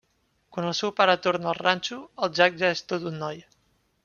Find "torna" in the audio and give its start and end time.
1.27-1.49